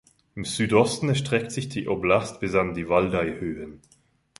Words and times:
Im 0.33 0.45
Südosten 0.45 1.09
erstreckt 1.09 1.51
sich 1.51 1.69
die 1.69 1.87
Oblast 1.87 2.39
bis 2.39 2.55
an 2.55 2.73
die 2.73 2.89
Waldaihöhen. 2.89 3.81